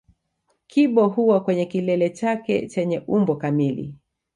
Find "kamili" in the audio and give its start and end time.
3.35-3.95